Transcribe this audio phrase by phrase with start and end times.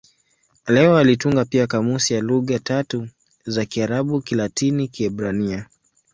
[0.67, 3.07] Leo alitunga pia kamusi ya lugha tatu
[3.45, 5.65] za Kiarabu-Kilatini-Kiebrania.